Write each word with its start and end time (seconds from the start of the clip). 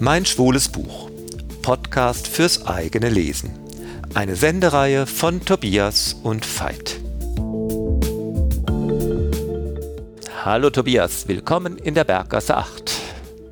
Mein 0.00 0.24
schwules 0.24 0.68
Buch. 0.68 1.10
Podcast 1.62 2.28
fürs 2.28 2.66
eigene 2.68 3.08
Lesen. 3.08 3.50
Eine 4.14 4.36
Sendereihe 4.36 5.08
von 5.08 5.44
Tobias 5.44 6.14
und 6.22 6.46
Veit. 6.46 7.00
Hallo 10.44 10.70
Tobias, 10.70 11.26
willkommen 11.26 11.78
in 11.78 11.94
der 11.94 12.04
Berggasse 12.04 12.56
8. 12.56 12.92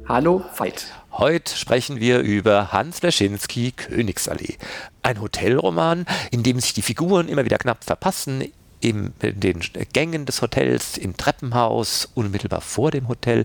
Hallo 0.06 0.44
Veit. 0.56 0.86
Heute 1.10 1.56
sprechen 1.56 1.98
wir 1.98 2.20
über 2.20 2.70
Hans 2.70 3.02
Leschinski 3.02 3.72
Königsallee. 3.72 4.56
Ein 5.02 5.20
Hotelroman, 5.20 6.06
in 6.30 6.44
dem 6.44 6.60
sich 6.60 6.74
die 6.74 6.82
Figuren 6.82 7.28
immer 7.28 7.44
wieder 7.44 7.58
knapp 7.58 7.82
verpassen, 7.82 8.44
in 8.80 9.14
den 9.20 9.60
Gängen 9.92 10.26
des 10.26 10.42
Hotels, 10.42 10.96
im 10.96 11.16
Treppenhaus, 11.16 12.08
unmittelbar 12.14 12.60
vor 12.60 12.92
dem 12.92 13.08
Hotel. 13.08 13.42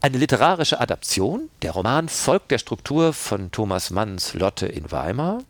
Eine 0.00 0.18
literarische 0.18 0.80
Adaption. 0.80 1.50
Der 1.62 1.72
Roman 1.72 2.08
folgt 2.08 2.52
der 2.52 2.58
Struktur 2.58 3.12
von 3.12 3.50
Thomas 3.50 3.90
Manns 3.90 4.34
Lotte 4.34 4.66
in 4.66 4.92
Weimar. 4.92 5.42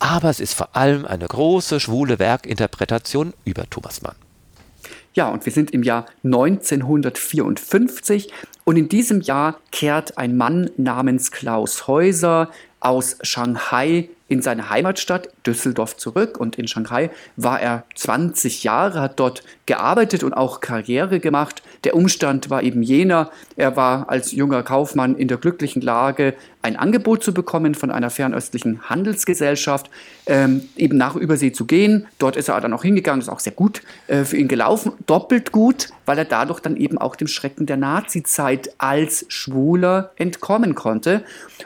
Aber 0.00 0.28
es 0.28 0.40
ist 0.40 0.54
vor 0.54 0.74
allem 0.74 1.04
eine 1.04 1.28
große 1.28 1.78
schwule 1.78 2.18
Werkinterpretation 2.18 3.32
über 3.44 3.70
Thomas 3.70 4.02
Mann. 4.02 4.16
Ja, 5.14 5.28
und 5.28 5.46
wir 5.46 5.52
sind 5.52 5.70
im 5.70 5.84
Jahr 5.84 6.06
1954 6.24 8.32
und 8.70 8.76
in 8.76 8.88
diesem 8.88 9.20
Jahr 9.20 9.58
kehrt 9.72 10.16
ein 10.16 10.36
Mann 10.36 10.70
namens 10.76 11.32
Klaus 11.32 11.88
Häuser 11.88 12.50
aus 12.78 13.18
Shanghai 13.22 14.08
in 14.30 14.42
seine 14.42 14.70
Heimatstadt 14.70 15.28
Düsseldorf 15.44 15.96
zurück 15.96 16.38
und 16.38 16.56
in 16.56 16.68
Shanghai 16.68 17.10
war 17.34 17.60
er 17.60 17.84
20 17.96 18.62
Jahre, 18.62 19.00
hat 19.00 19.18
dort 19.18 19.42
gearbeitet 19.66 20.22
und 20.22 20.34
auch 20.34 20.60
Karriere 20.60 21.18
gemacht. 21.18 21.64
Der 21.82 21.96
Umstand 21.96 22.48
war 22.48 22.62
eben 22.62 22.84
jener, 22.84 23.30
er 23.56 23.74
war 23.74 24.08
als 24.08 24.30
junger 24.30 24.62
Kaufmann 24.62 25.16
in 25.16 25.26
der 25.26 25.38
glücklichen 25.38 25.82
Lage, 25.82 26.34
ein 26.62 26.76
Angebot 26.76 27.24
zu 27.24 27.34
bekommen 27.34 27.74
von 27.74 27.90
einer 27.90 28.10
fernöstlichen 28.10 28.88
Handelsgesellschaft, 28.88 29.90
ähm, 30.26 30.62
eben 30.76 30.96
nach 30.96 31.16
Übersee 31.16 31.50
zu 31.50 31.64
gehen. 31.64 32.06
Dort 32.18 32.36
ist 32.36 32.48
er 32.48 32.60
dann 32.60 32.72
auch 32.72 32.84
hingegangen, 32.84 33.20
ist 33.20 33.30
auch 33.30 33.40
sehr 33.40 33.54
gut 33.54 33.82
äh, 34.06 34.24
für 34.24 34.36
ihn 34.36 34.46
gelaufen, 34.46 34.92
doppelt 35.06 35.50
gut, 35.50 35.88
weil 36.06 36.18
er 36.18 36.24
dadurch 36.24 36.60
dann 36.60 36.76
eben 36.76 36.98
auch 36.98 37.16
dem 37.16 37.28
Schrecken 37.28 37.66
der 37.66 37.78
Nazizeit 37.78 38.59
als 38.78 39.24
Schwuler 39.28 40.12
entkommen 40.16 40.74
konnte. 40.74 41.22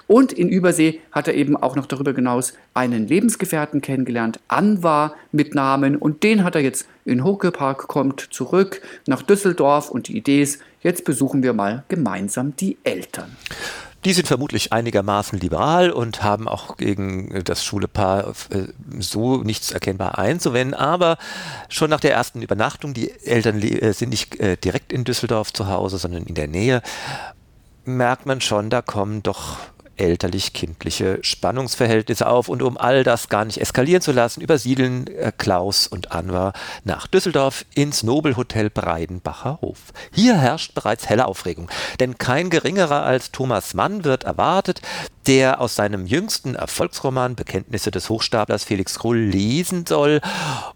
Und 0.06 0.32
in 0.32 0.48
Übersee 0.48 1.00
hat 1.12 1.28
er 1.28 1.34
eben 1.34 1.56
auch 1.56 1.76
noch 1.76 1.86
darüber 1.86 2.12
hinaus 2.12 2.54
einen 2.74 3.06
Lebensgefährten 3.06 3.80
kennengelernt, 3.80 4.40
Anwar 4.48 5.14
mit 5.32 5.54
Namen, 5.54 5.96
und 5.96 6.22
den 6.22 6.44
hat 6.44 6.54
er 6.54 6.62
jetzt 6.62 6.86
in 7.04 7.24
Huckepark, 7.24 7.86
kommt 7.88 8.28
zurück 8.30 8.80
nach 9.06 9.22
Düsseldorf 9.22 9.90
und 9.90 10.08
die 10.08 10.16
Idee 10.16 10.42
ist, 10.42 10.60
jetzt 10.80 11.04
besuchen 11.04 11.42
wir 11.42 11.52
mal 11.52 11.84
gemeinsam 11.88 12.56
die 12.56 12.78
Eltern. 12.82 13.36
Die 14.04 14.12
sind 14.12 14.28
vermutlich 14.28 14.72
einigermaßen 14.72 15.38
liberal 15.38 15.90
und 15.90 16.22
haben 16.22 16.46
auch 16.46 16.76
gegen 16.76 17.42
das 17.44 17.64
Schulepaar 17.64 18.34
äh, 18.50 18.66
so 18.98 19.38
nichts 19.38 19.72
erkennbar 19.72 20.18
einzuwenden. 20.18 20.74
Aber 20.74 21.16
schon 21.68 21.90
nach 21.90 22.00
der 22.00 22.12
ersten 22.12 22.42
Übernachtung, 22.42 22.92
die 22.92 23.10
Eltern 23.24 23.62
äh, 23.62 23.92
sind 23.92 24.10
nicht 24.10 24.38
äh, 24.40 24.56
direkt 24.56 24.92
in 24.92 25.04
Düsseldorf 25.04 25.52
zu 25.52 25.68
Hause, 25.68 25.98
sondern 25.98 26.24
in 26.24 26.34
der 26.34 26.48
Nähe, 26.48 26.82
merkt 27.84 28.26
man 28.26 28.40
schon, 28.40 28.70
da 28.70 28.82
kommen 28.82 29.22
doch 29.22 29.58
elterlich-kindliche 29.96 31.18
Spannungsverhältnisse 31.22 32.26
auf 32.26 32.48
und 32.48 32.62
um 32.62 32.76
all 32.76 33.04
das 33.04 33.28
gar 33.28 33.44
nicht 33.44 33.60
eskalieren 33.60 34.02
zu 34.02 34.12
lassen, 34.12 34.40
übersiedeln 34.40 35.06
äh, 35.06 35.32
Klaus 35.36 35.86
und 35.86 36.12
Anwar 36.12 36.52
nach 36.84 37.06
Düsseldorf 37.06 37.64
ins 37.74 38.02
Nobelhotel 38.02 38.70
Breidenbacher 38.70 39.58
Hof. 39.60 39.78
Hier 40.12 40.36
herrscht 40.36 40.74
bereits 40.74 41.08
helle 41.08 41.26
Aufregung, 41.26 41.70
denn 42.00 42.18
kein 42.18 42.50
geringerer 42.50 43.02
als 43.02 43.30
Thomas 43.32 43.74
Mann 43.74 44.04
wird 44.04 44.24
erwartet, 44.24 44.80
der 45.26 45.60
aus 45.60 45.74
seinem 45.74 46.06
jüngsten 46.06 46.54
Erfolgsroman 46.54 47.34
Bekenntnisse 47.34 47.90
des 47.90 48.08
Hochstaplers 48.08 48.64
Felix 48.64 48.98
Krull 48.98 49.18
lesen 49.18 49.86
soll 49.86 50.20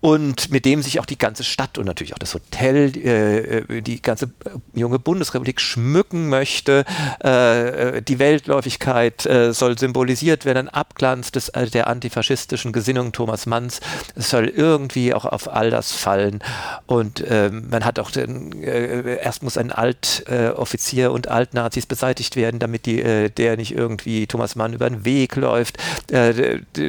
und 0.01 0.51
mit 0.51 0.65
dem 0.65 0.83
sich 0.83 1.01
auch 1.01 1.07
die 1.07 1.19
ganze 1.19 1.45
Stadt 1.45 1.79
und 1.79 1.87
natürlich 1.87 2.15
auch 2.15 2.19
das 2.19 2.35
Hotel, 2.35 2.97
äh, 2.97 3.83
die 3.83 4.01
ganze 4.01 4.27
äh, 4.27 4.51
junge 4.79 4.99
Bundesrepublik 4.99 5.61
schmücken 5.61 6.29
möchte. 6.29 6.85
Äh, 7.21 8.03
die 8.03 8.19
Weltläufigkeit 8.19 9.27
äh, 9.27 9.53
soll 9.53 9.79
symbolisiert 9.79 10.45
werden, 10.45 10.69
ein 10.69 10.69
Abglanz 10.69 11.33
des, 11.33 11.49
äh, 11.51 11.67
der 11.67 11.89
antifaschistischen 11.89 12.73
Gesinnung 12.73 13.13
Thomas 13.13 13.47
Manns. 13.47 13.81
Soll 14.17 14.47
irgendwie 14.47 15.15
auch 15.15 15.25
auf 15.25 15.53
all 15.53 15.71
das 15.71 15.93
fallen. 15.93 16.41
Und 16.87 17.21
äh, 17.21 17.51
man 17.51 17.85
hat 17.85 17.99
auch 17.99 18.11
den, 18.11 18.63
äh, 18.63 19.23
erst 19.23 19.43
muss 19.43 19.59
ein 19.59 19.73
Altoffizier 19.73 21.07
äh, 21.07 21.09
und 21.09 21.29
Altnazis 21.29 21.87
beseitigt 21.87 22.37
werden, 22.37 22.61
damit 22.61 22.87
die, 22.87 23.01
äh, 23.03 23.31
der 23.31 23.57
nicht 23.57 23.73
irgendwie 23.75 24.27
Thomas 24.27 24.38
Mann 24.57 24.73
über 24.73 24.89
den 24.89 25.05
Weg 25.05 25.37
läuft, 25.37 25.77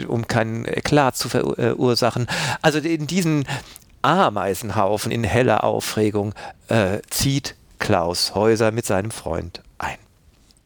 um 0.07 0.27
keinen 0.27 0.65
Eklat 0.65 1.17
zu 1.17 1.27
verursachen. 1.29 2.27
Also 2.61 2.79
in 2.79 3.07
diesen 3.07 3.45
Ameisenhaufen 4.01 5.11
in 5.11 5.23
heller 5.23 5.63
Aufregung 5.63 6.33
zieht 7.09 7.55
Klaus 7.79 8.35
Häuser 8.35 8.71
mit 8.71 8.85
seinem 8.85 9.11
Freund 9.11 9.61
ein. 9.77 9.97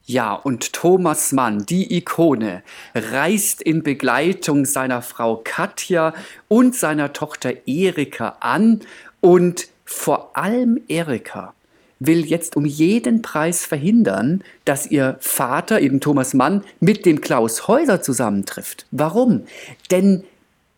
Ja, 0.06 0.34
und 0.34 0.74
Thomas 0.74 1.32
Mann, 1.32 1.66
die 1.66 1.96
Ikone, 1.96 2.62
reist 2.94 3.62
in 3.62 3.84
Begleitung 3.84 4.66
seiner 4.66 5.02
Frau 5.02 5.42
Katja 5.44 6.14
und 6.50 6.76
seiner 6.76 7.14
Tochter 7.14 7.54
Erika 7.66 8.36
an 8.42 8.82
und 9.22 9.70
vor 9.86 10.36
allem 10.36 10.82
Erika 10.90 11.54
will 12.00 12.26
jetzt 12.26 12.56
um 12.56 12.66
jeden 12.66 13.22
Preis 13.22 13.66
verhindern, 13.66 14.44
dass 14.66 14.88
ihr 14.88 15.18
Vater, 15.20 15.82
eben 15.82 16.00
Thomas 16.00 16.34
Mann, 16.34 16.64
mit 16.80 17.06
dem 17.06 17.22
Klaus 17.22 17.68
Häuser 17.68 18.02
zusammentrifft. 18.02 18.86
Warum? 18.92 19.44
Denn 19.92 20.24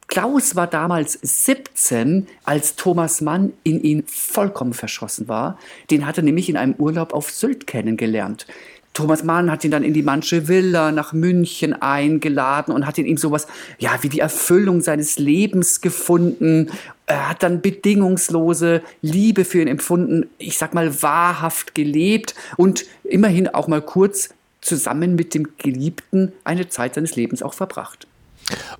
Klaus 0.08 0.56
war 0.56 0.68
damals 0.68 1.18
17, 1.22 2.28
als 2.44 2.76
Thomas 2.76 3.22
Mann 3.22 3.54
in 3.64 3.82
ihn 3.82 4.04
vollkommen 4.08 4.74
verschossen 4.74 5.28
war. 5.28 5.58
Den 5.90 6.06
hat 6.06 6.18
er 6.18 6.24
nämlich 6.24 6.48
in 6.48 6.58
einem 6.58 6.76
Urlaub 6.76 7.14
auf 7.14 7.32
Sylt 7.32 7.66
kennengelernt. 7.66 8.46
Thomas 8.96 9.26
Mann 9.26 9.52
hat 9.52 9.64
ihn 9.66 9.72
dann 9.72 9.84
in 9.84 9.94
die 9.94 10.04
Manche 10.04 10.48
Villa 10.48 10.92
nach 10.92 11.12
München 11.12 11.74
eingeladen 11.74 12.74
und 12.74 12.88
hat 12.88 12.98
in 12.98 13.06
ihm 13.06 13.18
sowas, 13.18 13.46
ja, 13.78 13.92
wie 14.02 14.10
die 14.10 14.22
Erfüllung 14.22 14.82
seines 14.82 15.20
Lebens 15.20 15.82
gefunden. 15.82 16.72
Er 17.06 17.30
hat 17.30 17.44
dann 17.44 17.62
bedingungslose 17.62 18.82
Liebe 19.02 19.44
für 19.44 19.62
ihn 19.62 19.68
empfunden, 19.68 20.28
ich 20.38 20.58
sag 20.58 20.74
mal 20.74 21.04
wahrhaft 21.04 21.76
gelebt 21.76 22.36
und 22.56 22.86
immerhin 23.04 23.50
auch 23.50 23.68
mal 23.68 23.82
kurz 23.82 24.30
zusammen 24.62 25.16
mit 25.16 25.34
dem 25.34 25.50
Geliebten 25.58 26.32
eine 26.46 26.70
Zeit 26.70 26.96
seines 26.96 27.18
Lebens 27.18 27.44
auch 27.44 27.54
verbracht. 27.54 28.08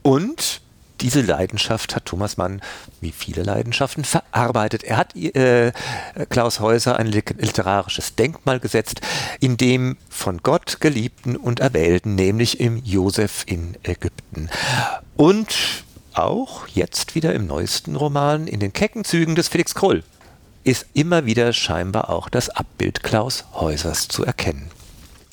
Und 0.02 0.62
diese 1.02 1.22
Leidenschaft 1.22 1.96
hat 1.96 2.06
Thomas 2.06 2.38
Mann, 2.38 2.62
wie 3.02 3.12
viele 3.12 3.44
Leidenschaften, 3.44 4.04
verarbeitet. 4.04 4.84
Er 4.84 4.98
hat 4.98 5.16
äh, 5.16 5.72
Klaus 6.30 6.60
Häuser 6.60 6.98
ein 6.98 7.08
literarisches 7.08 8.16
Denkmal 8.16 8.60
gesetzt, 8.60 9.02
in 9.40 9.58
dem 9.58 9.98
von 10.10 10.40
Gott 10.44 10.80
geliebten 10.80 11.36
und 11.36 11.60
erwählten, 11.60 12.16
nämlich 12.16 12.60
im 12.60 12.78
Josef 12.84 13.44
in 13.46 13.76
Ägypten. 13.84 14.50
Und 15.16 15.84
auch 16.14 16.68
jetzt 16.68 17.16
wieder 17.16 17.34
im 17.34 17.46
neuesten 17.46 17.96
Roman, 17.96 18.48
in 18.48 18.60
den 18.60 18.74
kecken 18.74 19.04
Zügen 19.04 19.36
des 19.36 19.50
Felix 19.50 19.76
Krull, 19.76 20.04
ist 20.64 20.88
immer 20.94 21.26
wieder 21.26 21.54
scheinbar 21.54 22.10
auch 22.10 22.30
das 22.30 22.50
Abbild 22.50 23.04
Klaus 23.04 23.46
Häusers 23.54 24.08
zu 24.08 24.26
erkennen. 24.26 24.72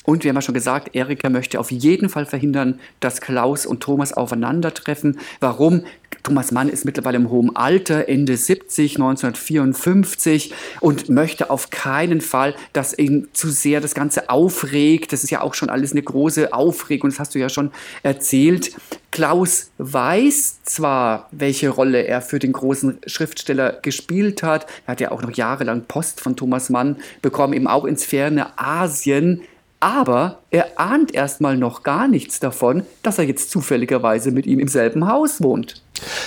Und 0.03 0.23
wir 0.23 0.29
haben 0.29 0.35
ja 0.35 0.41
schon 0.41 0.53
gesagt, 0.53 0.95
Erika 0.95 1.29
möchte 1.29 1.59
auf 1.59 1.71
jeden 1.71 2.09
Fall 2.09 2.25
verhindern, 2.25 2.79
dass 2.99 3.21
Klaus 3.21 3.65
und 3.65 3.81
Thomas 3.81 4.13
aufeinandertreffen. 4.13 5.19
Warum? 5.39 5.83
Thomas 6.23 6.51
Mann 6.51 6.69
ist 6.69 6.85
mittlerweile 6.85 7.17
im 7.17 7.29
hohen 7.29 7.55
Alter, 7.55 8.07
Ende 8.07 8.37
70, 8.37 8.95
1954 8.95 10.53
und 10.79 11.09
möchte 11.09 11.49
auf 11.49 11.69
keinen 11.69 12.21
Fall, 12.21 12.55
dass 12.71 12.97
ihn 12.97 13.27
zu 13.33 13.49
sehr 13.49 13.81
das 13.81 13.93
Ganze 13.93 14.29
aufregt. 14.29 15.11
Das 15.11 15.23
ist 15.23 15.31
ja 15.31 15.41
auch 15.41 15.53
schon 15.53 15.69
alles 15.69 15.91
eine 15.91 16.01
große 16.01 16.53
Aufregung, 16.53 17.09
das 17.09 17.19
hast 17.19 17.35
du 17.35 17.39
ja 17.39 17.49
schon 17.49 17.71
erzählt. 18.03 18.71
Klaus 19.11 19.71
weiß 19.77 20.63
zwar, 20.63 21.27
welche 21.31 21.69
Rolle 21.69 22.05
er 22.07 22.21
für 22.21 22.39
den 22.39 22.53
großen 22.53 22.99
Schriftsteller 23.05 23.79
gespielt 23.81 24.43
hat. 24.43 24.65
Er 24.87 24.93
hat 24.93 25.01
ja 25.01 25.11
auch 25.11 25.21
noch 25.21 25.31
jahrelang 25.31 25.83
Post 25.83 26.21
von 26.21 26.35
Thomas 26.35 26.69
Mann 26.69 26.97
bekommen, 27.21 27.53
eben 27.53 27.67
auch 27.67 27.85
ins 27.85 28.05
ferne 28.05 28.57
Asien 28.57 29.41
aber 29.83 30.39
er 30.49 30.79
ahnt 30.79 31.13
erstmal 31.13 31.57
noch 31.57 31.83
gar 31.83 32.07
nichts 32.07 32.39
davon, 32.39 32.85
dass 33.01 33.17
er 33.17 33.25
jetzt 33.25 33.51
zufälligerweise 33.51 34.31
mit 34.31 34.45
ihm 34.45 34.59
im 34.59 34.69
selben 34.69 35.07
Haus 35.09 35.43
wohnt. 35.43 35.83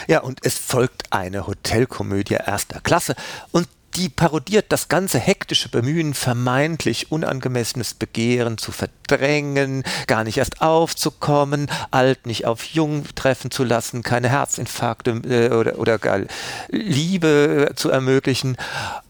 Ja, 0.08 0.20
und 0.20 0.40
es 0.42 0.58
folgt 0.58 1.04
eine 1.10 1.46
Hotelkomödie 1.46 2.34
erster 2.34 2.80
Klasse 2.80 3.16
und 3.52 3.66
die 3.94 4.10
parodiert 4.10 4.66
das 4.68 4.88
ganze 4.88 5.18
hektische 5.18 5.70
Bemühen, 5.70 6.12
vermeintlich 6.12 7.10
unangemessenes 7.10 7.94
Begehren 7.94 8.58
zu 8.58 8.72
verdrängen, 8.72 9.84
gar 10.06 10.22
nicht 10.22 10.36
erst 10.36 10.60
aufzukommen, 10.60 11.70
alt 11.90 12.26
nicht 12.26 12.44
auf 12.44 12.62
jung 12.62 13.04
treffen 13.14 13.50
zu 13.50 13.64
lassen, 13.64 14.02
keine 14.02 14.28
Herzinfarkte 14.28 15.22
äh, 15.26 15.54
oder, 15.54 15.78
oder 15.78 15.98
gar 15.98 16.20
Liebe 16.68 17.72
zu 17.74 17.88
ermöglichen. 17.88 18.58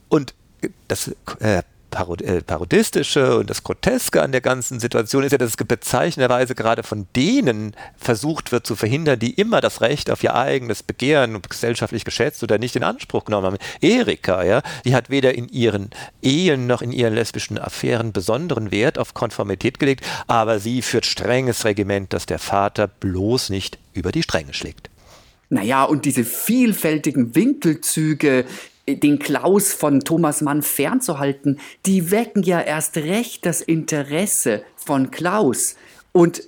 Und 0.09 0.35
das 0.87 1.11
äh, 1.41 1.63
Äh, 1.97 2.43
Parodistische 2.43 3.39
und 3.39 3.49
das 3.49 3.63
Groteske 3.63 4.23
an 4.23 4.33
der 4.33 4.43
ganzen 4.43 4.81
Situation 4.81 5.25
ist 5.25 5.33
ja, 5.33 5.39
dass 5.39 5.51
es 5.51 5.57
bezeichnenderweise 5.57 6.55
gerade 6.55 6.83
von 6.83 7.07
denen 7.17 7.75
versucht 7.97 8.53
wird 8.53 8.67
zu 8.67 8.77
verhindern, 8.77 9.19
die 9.19 9.33
immer 9.33 9.61
das 9.61 9.81
Recht 9.81 10.11
auf 10.11 10.23
ihr 10.23 10.35
eigenes 10.35 10.83
Begehren, 10.83 11.41
gesellschaftlich 11.41 12.05
geschätzt 12.05 12.43
oder 12.43 12.59
nicht 12.59 12.77
in 12.77 12.85
Anspruch 12.85 13.25
genommen 13.25 13.47
haben. 13.47 13.59
Erika, 13.81 14.45
ja, 14.45 14.63
die 14.85 14.95
hat 14.95 15.09
weder 15.09 15.35
in 15.35 15.49
ihren 15.49 15.91
Ehen 16.21 16.67
noch 16.67 16.83
in 16.83 16.93
ihren 16.93 17.15
lesbischen 17.15 17.59
Affären 17.59 18.13
besonderen 18.13 18.71
Wert 18.71 18.99
auf 18.99 19.15
Konformität 19.15 19.79
gelegt, 19.79 20.05
aber 20.27 20.59
sie 20.59 20.83
führt 20.83 21.07
strenges 21.07 21.65
Regiment, 21.65 22.13
dass 22.13 22.27
der 22.27 22.39
Vater 22.39 22.89
bloß 22.89 23.51
nicht 23.51 23.79
über 23.95 24.13
die 24.13 24.23
Stränge 24.23 24.53
schlägt. 24.53 24.91
Naja, 25.49 25.85
und 25.85 26.05
diese 26.05 26.25
vielfältigen 26.25 27.35
Winkelzüge, 27.35 28.47
den 28.89 29.19
Klaus 29.19 29.73
von 29.73 30.01
Thomas 30.01 30.43
Mann 30.43 30.63
fernzuhalten, 30.63 31.59
die 31.87 32.11
wecken 32.11 32.43
ja 32.43 32.61
erst 32.61 32.97
recht 32.97 33.45
das 33.45 33.61
Interesse 33.61 34.63
von 34.77 35.11
Klaus. 35.11 35.77
Und 36.13 36.43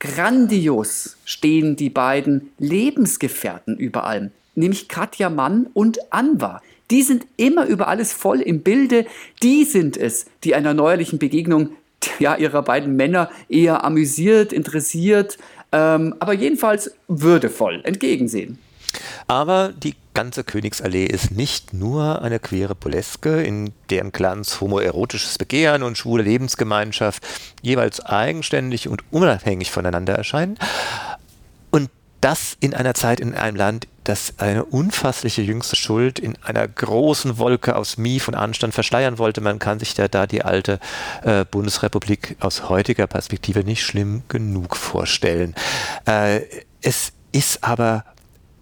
grandios 0.00 1.16
stehen 1.24 1.76
die 1.76 1.90
beiden 1.90 2.50
Lebensgefährten 2.58 3.76
über 3.76 4.04
allem, 4.04 4.32
nämlich 4.54 4.88
Katja 4.88 5.30
Mann 5.30 5.68
und 5.72 6.12
Anwar. 6.12 6.62
Die 6.90 7.02
sind 7.02 7.26
immer 7.36 7.66
über 7.66 7.88
alles 7.88 8.12
voll 8.12 8.40
im 8.40 8.62
Bilde. 8.62 9.06
Die 9.42 9.64
sind 9.64 9.96
es, 9.96 10.26
die 10.42 10.54
einer 10.54 10.74
neuerlichen 10.74 11.18
Begegnung 11.18 11.70
ja, 12.18 12.36
ihrer 12.36 12.62
beiden 12.62 12.96
Männer 12.96 13.30
eher 13.48 13.84
amüsiert, 13.84 14.52
interessiert, 14.52 15.38
ähm, 15.72 16.14
aber 16.18 16.34
jedenfalls 16.34 16.94
würdevoll 17.08 17.80
entgegensehen. 17.84 18.58
Aber 19.26 19.72
die 19.72 19.94
ganze 20.14 20.44
Königsallee 20.44 21.06
ist 21.06 21.32
nicht 21.32 21.74
nur 21.74 22.22
eine 22.22 22.38
queere 22.38 22.74
Burleske, 22.74 23.42
in 23.42 23.72
deren 23.90 24.12
Glanz 24.12 24.60
homoerotisches 24.60 25.38
Begehren 25.38 25.82
und 25.82 25.98
schwule 25.98 26.22
Lebensgemeinschaft 26.22 27.22
jeweils 27.62 28.00
eigenständig 28.00 28.88
und 28.88 29.02
unabhängig 29.10 29.70
voneinander 29.70 30.14
erscheinen. 30.14 30.56
Und 31.70 31.90
das 32.20 32.56
in 32.60 32.72
einer 32.72 32.94
Zeit 32.94 33.20
in 33.20 33.34
einem 33.34 33.56
Land, 33.56 33.88
das 34.04 34.34
eine 34.38 34.64
unfassliche 34.64 35.42
jüngste 35.42 35.76
Schuld 35.76 36.18
in 36.18 36.36
einer 36.42 36.66
großen 36.68 37.38
Wolke 37.38 37.74
aus 37.76 37.96
Mief 37.96 38.28
und 38.28 38.34
Anstand 38.34 38.74
verschleiern 38.74 39.18
wollte. 39.18 39.40
Man 39.40 39.58
kann 39.58 39.78
sich 39.78 39.94
da, 39.94 40.08
da 40.08 40.26
die 40.26 40.42
alte 40.42 40.78
äh, 41.22 41.44
Bundesrepublik 41.44 42.36
aus 42.40 42.68
heutiger 42.68 43.06
Perspektive 43.06 43.64
nicht 43.64 43.82
schlimm 43.82 44.22
genug 44.28 44.76
vorstellen. 44.76 45.54
Äh, 46.06 46.42
es 46.82 47.12
ist 47.32 47.64
aber 47.64 48.04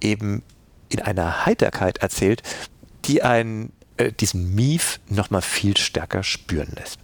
eben 0.01 0.43
in 0.93 1.01
einer 1.01 1.47
Heiterkeit 1.47 1.99
erzählt, 1.99 2.43
die 3.05 3.23
einen 3.23 3.73
äh, 3.97 4.13
diesen 4.13 4.55
Mief 4.55 5.01
nochmal 5.09 5.43
viel 5.43 5.77
stärker 5.77 6.23
spüren 6.23 6.73
lässt. 6.77 6.99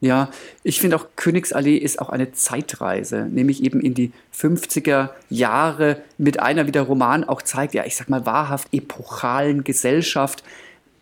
Ja, 0.00 0.28
ich 0.62 0.80
finde 0.80 0.96
auch 0.96 1.06
Königsallee 1.16 1.76
ist 1.76 2.00
auch 2.00 2.10
eine 2.10 2.32
Zeitreise, 2.32 3.26
nämlich 3.30 3.62
eben 3.62 3.80
in 3.80 3.94
die 3.94 4.12
50er 4.38 5.10
Jahre 5.30 6.02
mit 6.18 6.38
einer, 6.38 6.66
wie 6.66 6.72
der 6.72 6.82
Roman 6.82 7.24
auch 7.24 7.40
zeigt, 7.40 7.72
ja, 7.72 7.84
ich 7.86 7.96
sag 7.96 8.10
mal 8.10 8.26
wahrhaft 8.26 8.68
epochalen 8.72 9.64
Gesellschaft, 9.64 10.44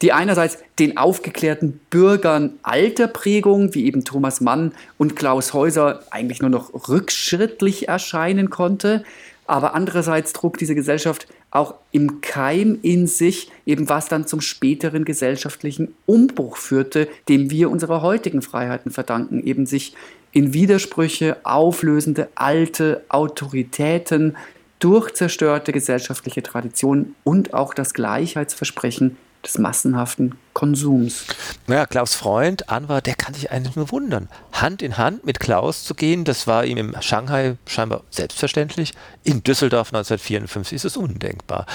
die 0.02 0.12
einerseits 0.12 0.58
den 0.78 0.96
aufgeklärten 0.96 1.80
Bürgern 1.90 2.54
alter 2.62 3.06
Prägung, 3.06 3.74
wie 3.74 3.86
eben 3.86 4.04
Thomas 4.04 4.40
Mann 4.40 4.72
und 4.98 5.16
Klaus 5.16 5.52
Häuser, 5.54 6.00
eigentlich 6.10 6.40
nur 6.40 6.50
noch 6.50 6.88
rückschrittlich 6.88 7.88
erscheinen 7.88 8.50
konnte, 8.50 9.04
aber 9.46 9.74
andererseits 9.74 10.32
trug 10.32 10.58
diese 10.58 10.74
Gesellschaft 10.74 11.26
auch 11.50 11.74
im 11.92 12.20
Keim 12.20 12.78
in 12.82 13.06
sich, 13.06 13.50
eben 13.64 13.88
was 13.88 14.08
dann 14.08 14.26
zum 14.26 14.40
späteren 14.40 15.04
gesellschaftlichen 15.04 15.94
Umbruch 16.06 16.56
führte, 16.56 17.08
dem 17.28 17.50
wir 17.50 17.70
unsere 17.70 18.02
heutigen 18.02 18.42
Freiheiten 18.42 18.90
verdanken, 18.90 19.44
eben 19.44 19.66
sich 19.66 19.94
in 20.32 20.52
Widersprüche 20.52 21.36
auflösende 21.44 22.28
alte 22.34 23.04
Autoritäten 23.08 24.36
durch 24.80 25.14
zerstörte 25.14 25.72
gesellschaftliche 25.72 26.42
Traditionen 26.42 27.14
und 27.22 27.54
auch 27.54 27.72
das 27.72 27.94
Gleichheitsversprechen 27.94 29.16
des 29.44 29.58
massenhaften 29.58 30.34
Konsums. 30.52 31.24
Naja, 31.66 31.86
Klaus 31.86 32.14
Freund, 32.14 32.68
Anwar, 32.68 33.00
der 33.00 33.14
kann 33.14 33.34
sich 33.34 33.50
eigentlich 33.50 33.76
nur 33.76 33.90
wundern. 33.90 34.28
Hand 34.52 34.82
in 34.82 34.96
Hand 34.96 35.24
mit 35.24 35.40
Klaus 35.40 35.84
zu 35.84 35.94
gehen, 35.94 36.24
das 36.24 36.46
war 36.46 36.64
ihm 36.64 36.78
in 36.78 36.96
Shanghai 37.00 37.56
scheinbar 37.66 38.02
selbstverständlich. 38.10 38.94
In 39.22 39.42
Düsseldorf 39.42 39.88
1954 39.88 40.76
ist 40.76 40.84
es 40.84 40.96
undenkbar. 40.96 41.66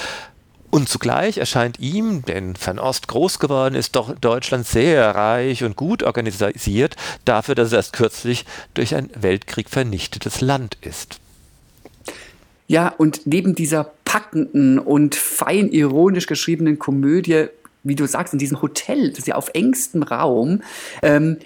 Und 0.70 0.88
zugleich 0.88 1.38
erscheint 1.38 1.80
ihm, 1.80 2.24
der 2.24 2.36
in 2.36 2.54
Fernost 2.54 3.08
groß 3.08 3.40
geworden 3.40 3.74
ist, 3.74 3.96
doch 3.96 4.14
Deutschland 4.14 4.66
sehr 4.66 5.14
reich 5.14 5.64
und 5.64 5.76
gut 5.76 6.04
organisiert, 6.04 6.94
dafür, 7.24 7.56
dass 7.56 7.68
es 7.68 7.72
erst 7.72 7.92
kürzlich 7.92 8.44
durch 8.74 8.94
einen 8.94 9.10
Weltkrieg 9.20 9.68
vernichtetes 9.68 10.40
Land 10.40 10.78
ist. 10.80 11.18
Ja, 12.68 12.94
und 12.96 13.26
neben 13.26 13.56
dieser 13.56 13.90
packenden 14.04 14.78
und 14.78 15.16
fein 15.16 15.70
ironisch 15.70 16.28
geschriebenen 16.28 16.78
Komödie 16.78 17.48
wie 17.82 17.94
du 17.94 18.06
sagst, 18.06 18.32
in 18.32 18.38
diesem 18.38 18.60
Hotel, 18.62 19.10
das 19.10 19.20
ist 19.20 19.28
ja 19.28 19.34
auf 19.36 19.50
engstem 19.54 20.02
Raum, 20.02 20.62
ähm, 21.02 21.38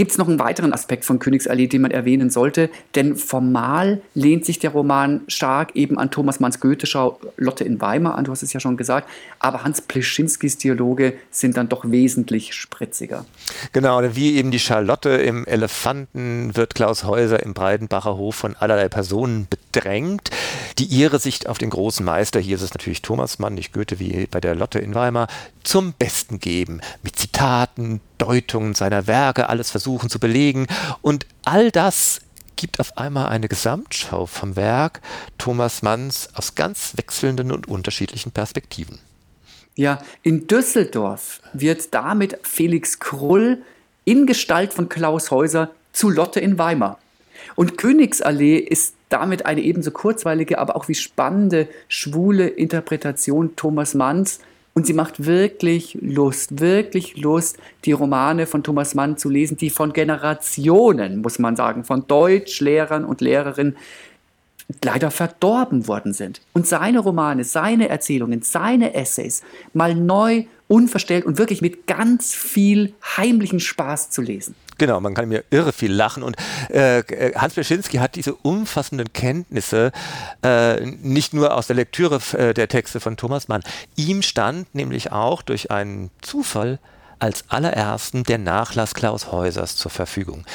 Gibt 0.00 0.12
es 0.12 0.18
noch 0.18 0.28
einen 0.28 0.38
weiteren 0.38 0.72
Aspekt 0.72 1.04
von 1.04 1.18
Königsallee, 1.18 1.66
den 1.66 1.82
man 1.82 1.90
erwähnen 1.90 2.30
sollte? 2.30 2.70
Denn 2.94 3.16
formal 3.16 4.00
lehnt 4.14 4.46
sich 4.46 4.58
der 4.58 4.70
Roman 4.70 5.20
stark 5.28 5.76
eben 5.76 5.98
an 5.98 6.10
Thomas 6.10 6.40
Manns 6.40 6.58
Goetheschau 6.58 7.20
Lotte 7.36 7.64
in 7.64 7.82
Weimar 7.82 8.14
an, 8.14 8.24
du 8.24 8.30
hast 8.30 8.42
es 8.42 8.54
ja 8.54 8.60
schon 8.60 8.78
gesagt, 8.78 9.08
aber 9.40 9.62
Hans 9.62 9.82
Pleschinskis 9.82 10.56
Dialoge 10.56 11.14
sind 11.30 11.58
dann 11.58 11.68
doch 11.68 11.90
wesentlich 11.90 12.54
spritziger. 12.54 13.26
Genau, 13.72 14.00
wie 14.14 14.36
eben 14.36 14.50
die 14.50 14.58
Charlotte 14.58 15.10
im 15.10 15.44
Elefanten 15.44 16.56
wird 16.56 16.74
Klaus 16.74 17.04
Häuser 17.04 17.42
im 17.42 17.52
Breidenbacher 17.52 18.16
Hof 18.16 18.36
von 18.36 18.56
allerlei 18.56 18.88
Personen 18.88 19.48
bedrängt, 19.50 20.30
die 20.78 20.84
ihre 20.84 21.18
Sicht 21.18 21.46
auf 21.46 21.58
den 21.58 21.68
großen 21.68 22.06
Meister, 22.06 22.40
hier 22.40 22.56
ist 22.56 22.62
es 22.62 22.72
natürlich 22.72 23.02
Thomas 23.02 23.38
Mann, 23.38 23.52
nicht 23.54 23.74
Goethe 23.74 23.98
wie 23.98 24.26
bei 24.30 24.40
der 24.40 24.54
Lotte 24.54 24.78
in 24.78 24.94
Weimar, 24.94 25.26
zum 25.64 25.92
Besten 25.92 26.40
geben, 26.40 26.80
mit 27.02 27.16
Zitaten, 27.16 28.00
Deutungen 28.18 28.74
seiner 28.74 29.06
Werke, 29.06 29.48
alles 29.48 29.70
versuchen 29.70 30.10
zu 30.10 30.18
belegen. 30.18 30.66
Und 31.02 31.26
all 31.44 31.70
das 31.70 32.20
gibt 32.56 32.80
auf 32.80 32.98
einmal 32.98 33.28
eine 33.28 33.48
Gesamtschau 33.48 34.26
vom 34.26 34.56
Werk 34.56 35.00
Thomas 35.38 35.82
Manns 35.82 36.28
aus 36.34 36.54
ganz 36.54 36.92
wechselnden 36.96 37.52
und 37.52 37.68
unterschiedlichen 37.68 38.32
Perspektiven. 38.32 38.98
Ja, 39.76 40.02
in 40.22 40.46
Düsseldorf 40.46 41.40
wird 41.52 41.94
damit 41.94 42.38
Felix 42.42 42.98
Krull 42.98 43.62
in 44.04 44.26
Gestalt 44.26 44.74
von 44.74 44.88
Klaus 44.88 45.30
Häuser 45.30 45.70
zu 45.92 46.10
Lotte 46.10 46.40
in 46.40 46.58
Weimar. 46.58 46.98
Und 47.54 47.78
Königsallee 47.78 48.58
ist 48.58 48.94
damit 49.08 49.46
eine 49.46 49.62
ebenso 49.62 49.90
kurzweilige, 49.90 50.58
aber 50.58 50.76
auch 50.76 50.88
wie 50.88 50.94
spannende 50.94 51.68
schwule 51.88 52.46
Interpretation 52.46 53.56
Thomas 53.56 53.94
Manns 53.94 54.40
und 54.74 54.86
sie 54.86 54.92
macht 54.92 55.26
wirklich 55.26 55.98
Lust, 56.00 56.60
wirklich 56.60 57.16
Lust, 57.16 57.58
die 57.84 57.92
Romane 57.92 58.46
von 58.46 58.62
Thomas 58.62 58.94
Mann 58.94 59.16
zu 59.16 59.28
lesen, 59.28 59.56
die 59.56 59.70
von 59.70 59.92
Generationen, 59.92 61.22
muss 61.22 61.38
man 61.38 61.56
sagen, 61.56 61.84
von 61.84 62.06
Deutschlehrern 62.06 63.04
und 63.04 63.20
Lehrerinnen 63.20 63.76
leider 64.82 65.10
verdorben 65.10 65.86
worden 65.86 66.12
sind. 66.12 66.40
Und 66.52 66.66
seine 66.66 67.00
Romane, 67.00 67.44
seine 67.44 67.88
Erzählungen, 67.88 68.42
seine 68.42 68.94
Essays 68.94 69.42
mal 69.72 69.94
neu, 69.94 70.44
unverstellt 70.68 71.24
und 71.24 71.38
wirklich 71.38 71.62
mit 71.62 71.88
ganz 71.88 72.32
viel 72.32 72.94
heimlichen 73.16 73.58
Spaß 73.58 74.10
zu 74.10 74.22
lesen. 74.22 74.54
Genau, 74.78 75.00
man 75.00 75.14
kann 75.14 75.28
mir 75.28 75.44
irre 75.50 75.72
viel 75.72 75.92
lachen. 75.92 76.22
Und 76.22 76.36
äh, 76.70 77.00
äh, 77.00 77.34
Hans 77.34 77.54
Bleschinski 77.54 77.98
hat 77.98 78.14
diese 78.14 78.34
umfassenden 78.34 79.12
Kenntnisse 79.12 79.92
äh, 80.42 80.80
nicht 80.86 81.34
nur 81.34 81.54
aus 81.54 81.66
der 81.66 81.76
Lektüre 81.76 82.20
äh, 82.32 82.54
der 82.54 82.68
Texte 82.68 83.00
von 83.00 83.16
Thomas 83.16 83.48
Mann. 83.48 83.62
Ihm 83.96 84.22
stand 84.22 84.74
nämlich 84.74 85.12
auch 85.12 85.42
durch 85.42 85.70
einen 85.70 86.10
Zufall 86.22 86.78
als 87.18 87.44
allerersten 87.48 88.22
der 88.22 88.38
Nachlass 88.38 88.94
Klaus 88.94 89.30
Häusers 89.30 89.76
zur 89.76 89.90
Verfügung. 89.90 90.46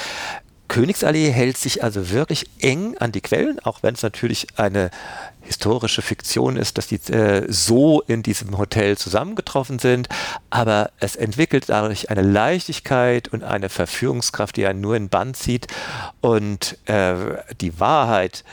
Königsallee 0.76 1.32
hält 1.32 1.56
sich 1.56 1.86
also 1.86 2.10
wirklich 2.10 2.48
eng 2.60 2.98
an 2.98 3.14
die 3.14 3.22
Quellen, 3.22 3.60
auch 3.60 3.82
wenn 3.82 3.94
es 3.94 4.04
natürlich 4.04 4.48
eine 4.58 4.92
historische 5.40 6.02
Fiktion 6.02 6.58
ist, 6.58 6.78
dass 6.78 6.88
die 6.88 6.98
äh, 7.14 7.46
so 7.48 8.02
in 8.02 8.24
diesem 8.24 8.58
Hotel 8.58 8.98
zusammengetroffen 8.98 9.80
sind, 9.80 10.10
aber 10.50 10.92
es 11.00 11.16
entwickelt 11.16 11.70
dadurch 11.70 12.10
eine 12.10 12.24
Leichtigkeit 12.24 13.30
und 13.30 13.46
eine 13.46 13.70
Verführungskraft, 13.70 14.58
die 14.58 14.66
einen 14.68 14.82
nur 14.82 14.98
in 14.98 15.08
Band 15.08 15.38
zieht. 15.38 15.68
Und 16.20 16.78
äh, 16.90 17.16
die 17.62 17.80
Wahrheit 17.80 18.44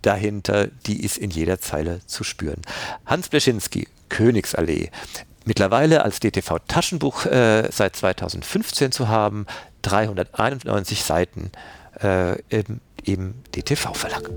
dahinter, 0.00 0.68
die 0.86 1.02
ist 1.04 1.18
in 1.18 1.30
jeder 1.30 1.58
Zeile 1.58 2.06
zu 2.06 2.22
spüren. 2.22 2.62
Hans 3.04 3.30
Bleschinski, 3.30 3.88
Königsallee, 4.10 4.90
mittlerweile 5.44 6.04
als 6.04 6.20
DTV-Taschenbuch 6.20 7.26
äh, 7.26 7.68
seit 7.70 7.96
2015 7.96 8.92
zu 8.92 9.08
haben, 9.08 9.46
391 9.82 11.04
Seiten 11.04 11.50
äh, 12.02 12.38
im, 12.48 12.80
im 13.04 13.34
DTV-Verlag. 13.54 14.30